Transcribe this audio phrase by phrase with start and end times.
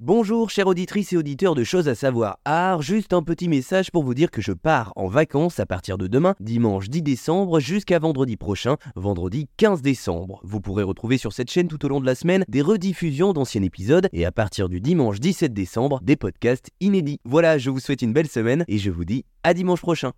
[0.00, 4.02] Bonjour chères auditrices et auditeurs de choses à savoir art, juste un petit message pour
[4.02, 8.00] vous dire que je pars en vacances à partir de demain, dimanche 10 décembre jusqu'à
[8.00, 10.40] vendredi prochain, vendredi 15 décembre.
[10.42, 13.62] Vous pourrez retrouver sur cette chaîne tout au long de la semaine des rediffusions d'anciens
[13.62, 17.20] épisodes et à partir du dimanche 17 décembre des podcasts inédits.
[17.24, 20.12] Voilà, je vous souhaite une belle semaine et je vous dis à dimanche prochain.